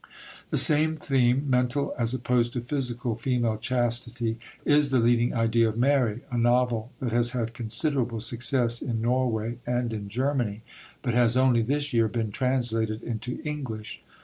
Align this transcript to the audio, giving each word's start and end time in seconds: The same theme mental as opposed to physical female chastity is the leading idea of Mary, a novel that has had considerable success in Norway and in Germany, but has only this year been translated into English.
The 0.49 0.57
same 0.57 0.95
theme 0.95 1.47
mental 1.47 1.93
as 1.95 2.11
opposed 2.11 2.53
to 2.53 2.61
physical 2.61 3.13
female 3.15 3.57
chastity 3.59 4.39
is 4.65 4.89
the 4.89 4.97
leading 4.97 5.31
idea 5.35 5.69
of 5.69 5.77
Mary, 5.77 6.21
a 6.31 6.39
novel 6.39 6.91
that 6.99 7.11
has 7.11 7.33
had 7.33 7.53
considerable 7.53 8.19
success 8.19 8.81
in 8.81 8.99
Norway 8.99 9.59
and 9.67 9.93
in 9.93 10.09
Germany, 10.09 10.63
but 11.03 11.13
has 11.13 11.37
only 11.37 11.61
this 11.61 11.93
year 11.93 12.07
been 12.07 12.31
translated 12.31 13.03
into 13.03 13.43
English. 13.43 14.01